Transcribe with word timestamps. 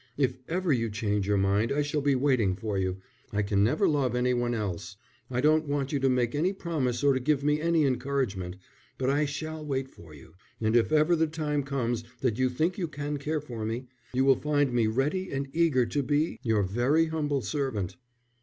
"If 0.17 0.35
ever 0.47 0.73
you 0.73 0.89
change 0.89 1.27
your 1.27 1.37
mind 1.37 1.71
I 1.71 1.83
shall 1.83 2.01
be 2.01 2.15
waiting 2.15 2.55
for 2.55 2.75
you. 2.75 2.97
I 3.31 3.43
can 3.43 3.63
never 3.63 3.87
love 3.87 4.15
any 4.15 4.33
one 4.33 4.55
else. 4.55 4.95
I 5.29 5.41
don't 5.41 5.67
want 5.67 5.91
you 5.91 5.99
to 5.99 6.09
make 6.09 6.33
any 6.33 6.53
promise 6.53 7.03
or 7.03 7.13
to 7.13 7.19
give 7.19 7.43
me 7.43 7.61
any 7.61 7.85
encouragement. 7.85 8.55
But 8.97 9.11
I 9.11 9.25
shall 9.25 9.63
wait 9.63 9.91
for 9.91 10.15
you. 10.15 10.33
And 10.59 10.75
if 10.75 10.91
ever 10.91 11.15
the 11.15 11.27
time 11.27 11.61
comes 11.61 12.03
that 12.21 12.39
you 12.39 12.49
think 12.49 12.79
you 12.79 12.87
can 12.87 13.17
care 13.17 13.41
for 13.41 13.63
me, 13.63 13.89
you 14.11 14.25
will 14.25 14.41
find 14.41 14.73
me 14.73 14.87
ready 14.87 15.29
and 15.31 15.47
eager 15.53 15.85
to 15.85 16.01
be 16.01 16.39
your 16.41 16.63
very 16.63 17.05
humble 17.05 17.43
servant." 17.43 17.95